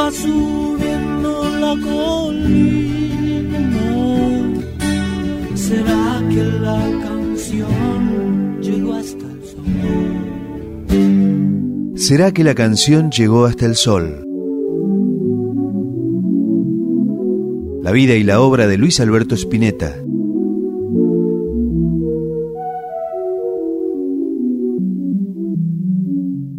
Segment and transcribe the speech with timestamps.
[0.00, 1.32] va subiendo
[1.64, 3.58] la colina.
[5.54, 9.64] ¿Será que la canción llegó hasta el sol?
[11.96, 14.24] ¿Será que la canción llegó hasta el sol?
[17.82, 19.96] La vida y la obra de Luis Alberto Spinetta.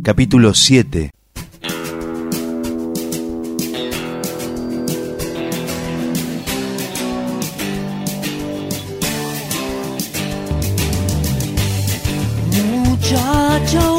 [0.03, 1.11] Capítulo 7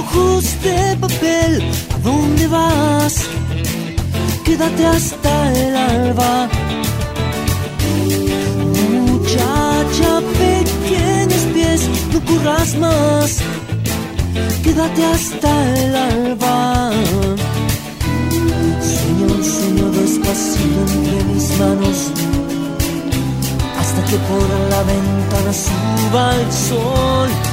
[0.03, 1.63] ojos de papel,
[1.95, 3.15] ¿a dónde vas?
[4.45, 6.49] Quédate hasta el alba.
[9.09, 10.11] Muchacha,
[10.43, 11.81] pequeños pies,
[12.13, 13.39] no corras más.
[14.65, 16.91] Quédate hasta el alba.
[18.93, 21.99] Sueño, sueño despacito entre mis manos.
[23.81, 27.52] Hasta que por la ventana suba el sol.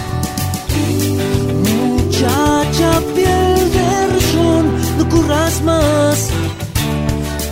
[2.69, 4.65] Muchacha, piel de rayón,
[4.99, 6.29] no corras más.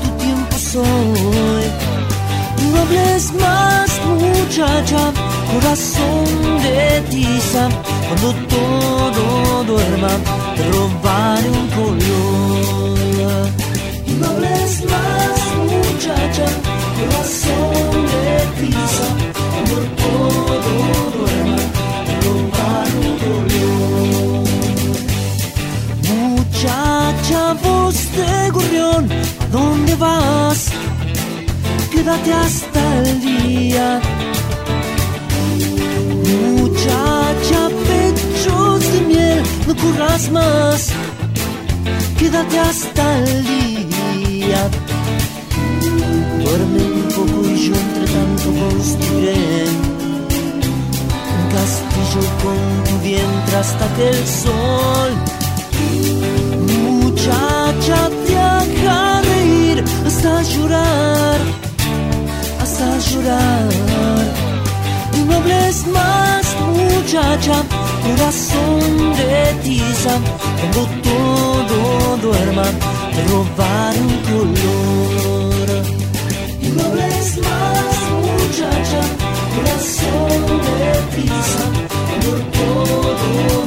[0.03, 1.65] Tu tiempo soy.
[2.61, 5.11] No hables más, muchacha,
[5.51, 7.67] corazón de tiza.
[8.07, 10.13] Cuando todo duerma,
[10.55, 13.49] te robaré un color.
[14.19, 16.45] No hables más, muchacha,
[16.95, 19.27] corazón de tiza.
[31.91, 33.99] Quédate hasta el día.
[36.55, 40.89] Muchacha, pechos de miel, no corras más.
[42.17, 44.69] Quédate hasta el día.
[46.41, 49.65] Duerme un poco y yo entre tanto construiré
[51.35, 55.11] un castillo con tu vientre hasta que el sol
[57.27, 58.09] Muchacha,
[63.22, 63.70] llorar.
[65.26, 66.45] No hables más,
[66.76, 67.64] muchacha,
[68.04, 70.14] corazón de tiza.
[70.60, 72.64] Cuando todo duerma,
[73.14, 75.67] te robaré un color.
[76.76, 77.95] No hables más,
[78.26, 79.02] muchacha,
[79.55, 80.42] corazón
[80.80, 81.64] de tiza.
[82.08, 83.67] Cuando todo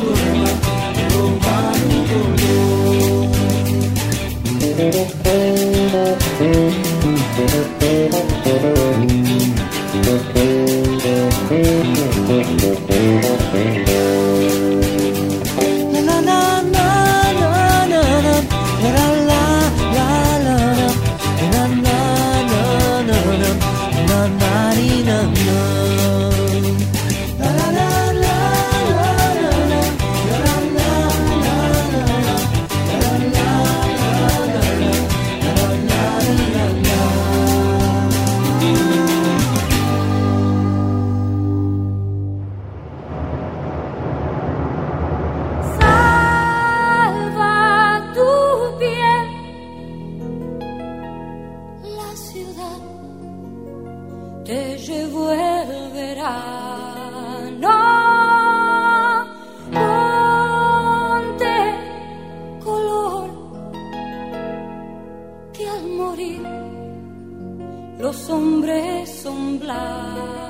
[67.98, 70.49] los hombres son blancos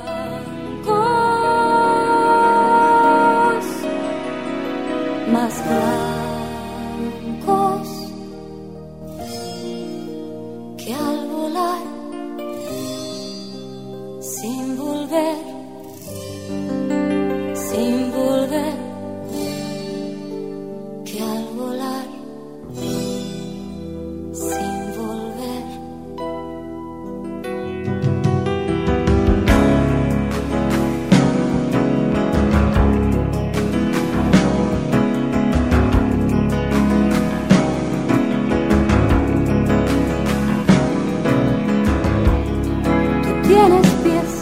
[43.51, 44.33] tienes pies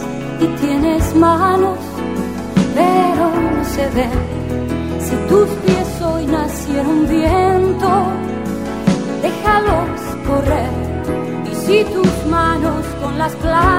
[0.40, 1.78] y tienes manos,
[2.74, 3.24] pero
[3.54, 4.10] no se ven.
[5.06, 7.90] Si tus pies hoy nacieron viento,
[9.22, 10.72] déjalos correr.
[11.50, 13.77] Y si tus manos con las plantas,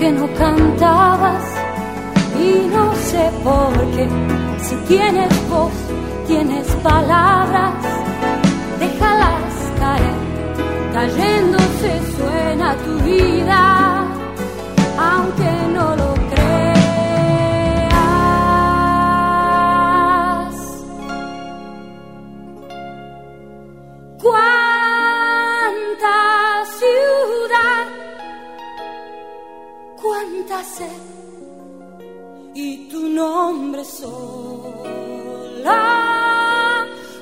[0.00, 1.44] que no cantabas
[2.40, 4.08] y no sé por qué.
[4.58, 5.72] Si tienes voz,
[6.26, 7.74] tienes palabras,
[8.78, 10.18] déjalas caer.
[10.94, 12.39] Cayéndose suena
[30.20, 31.02] cuánta sed
[32.54, 34.16] y tu nombre sola.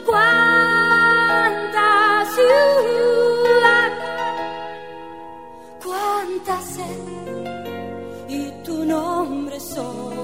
[0.04, 1.88] Cuánta
[2.34, 3.92] ciudad,
[5.84, 6.98] cuánta sed
[8.28, 10.17] y tu nombre sola.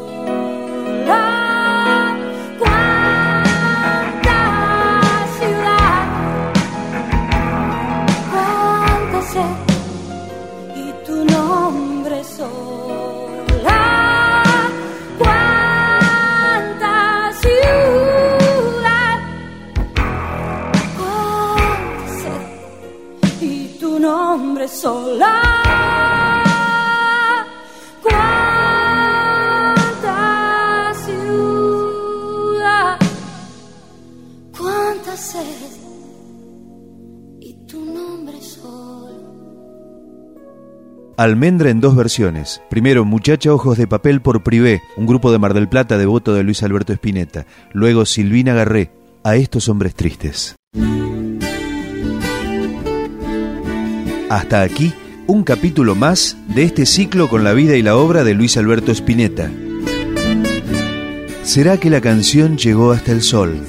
[24.85, 25.33] Sola.
[28.03, 29.73] Cuánta
[31.07, 32.99] ciudad,
[34.57, 35.71] cuánta sed
[37.41, 39.15] y tu nombre solo.
[41.17, 42.61] Almendra en dos versiones.
[42.69, 46.43] Primero, Muchacha Ojos de Papel por Privé, un grupo de Mar del Plata devoto de
[46.43, 47.47] Luis Alberto Spinetta.
[47.73, 48.91] Luego, Silvina Garré,
[49.23, 50.57] A estos hombres tristes.
[54.31, 54.93] Hasta aquí,
[55.27, 58.91] un capítulo más de este ciclo con la vida y la obra de Luis Alberto
[58.91, 59.51] Spinetta.
[61.43, 63.61] ¿Será que la canción llegó hasta el sol?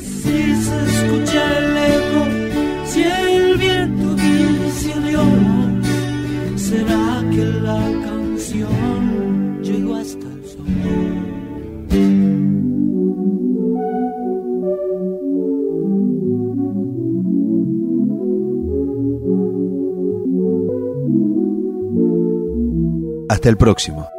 [23.36, 24.15] Hasta el próximo.